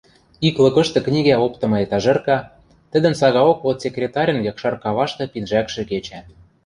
[0.47, 2.37] Ик лыкышты книгӓ оптымы этажерка,
[2.91, 6.19] тӹдӹн сагаок отсекретарьын якшар кавашты пинжӓкшӹ кечӓ.